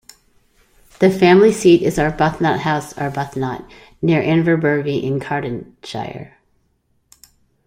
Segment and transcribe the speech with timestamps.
[0.97, 6.31] The family seat is Arbuthnott House, Arbuthnott, near Inverbervie in Kincardineshire.